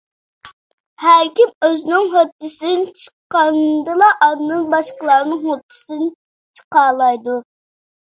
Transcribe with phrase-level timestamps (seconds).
[1.01, 6.09] ھەركىم ئۆزىنىڭ ھۆددىسىدىن چىققاندىلا ئاندىن باشقىلارنىڭ ھۆددىسىدىن
[6.61, 7.37] چىقالايدۇ.